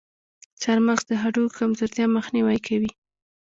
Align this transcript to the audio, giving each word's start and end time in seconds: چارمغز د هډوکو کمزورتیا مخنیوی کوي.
چارمغز 0.61 1.01
د 1.07 1.11
هډوکو 1.21 1.57
کمزورتیا 1.59 2.05
مخنیوی 2.17 2.59
کوي. 2.67 2.91